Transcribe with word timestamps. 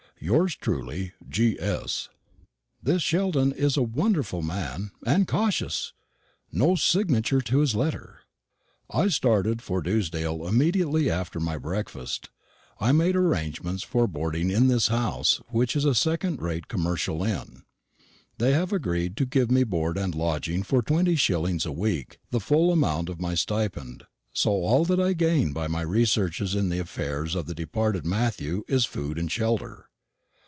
Yours 0.23 0.55
truly, 0.55 1.13
G.S." 1.27 2.07
This 2.79 3.01
Sheldon 3.01 3.51
is 3.53 3.75
a 3.75 3.81
wonderful 3.81 4.43
man, 4.43 4.91
and 5.03 5.23
a 5.23 5.25
cautious! 5.25 5.93
no 6.51 6.75
Signature 6.75 7.41
to 7.41 7.57
his 7.57 7.73
letter. 7.73 8.19
I 8.87 9.07
started 9.07 9.63
for 9.63 9.81
Dewsdale 9.81 10.47
immediately 10.47 11.09
after 11.09 11.39
my 11.39 11.57
breakfast. 11.57 12.29
I 12.79 12.85
have 12.87 12.97
made 12.97 13.15
arrangements 13.15 13.81
for 13.81 14.05
boarding 14.05 14.51
in 14.51 14.67
this 14.67 14.89
house, 14.89 15.41
which 15.47 15.75
is 15.75 15.85
a 15.85 15.95
second 15.95 16.39
rate 16.39 16.67
commercial 16.67 17.23
inn. 17.23 17.63
They 18.37 18.53
have 18.53 18.71
agreed 18.71 19.17
to 19.17 19.25
give 19.25 19.49
me 19.49 19.63
board 19.63 19.97
and 19.97 20.13
lodging 20.13 20.61
for 20.61 20.83
twenty 20.83 21.15
shillings 21.15 21.65
a 21.65 21.71
week 21.71 22.19
the 22.29 22.39
full 22.39 22.71
amount 22.71 23.09
of 23.09 23.19
my 23.19 23.33
stipend: 23.33 24.03
so 24.33 24.51
all 24.51 24.85
that 24.85 24.99
I 24.99 25.13
gain 25.13 25.51
by 25.51 25.65
my 25.65 25.81
researches 25.81 26.53
in 26.53 26.69
the 26.69 26.77
affairs 26.77 27.33
of 27.33 27.47
the 27.47 27.55
departed 27.55 28.05
Matthew 28.05 28.63
is 28.67 28.85
food 28.85 29.17
and 29.17 29.31
shelter. 29.31 29.87